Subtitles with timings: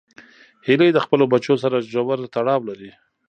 [0.67, 2.91] هیلۍ د خپلو بچو سره ژور تړاو لري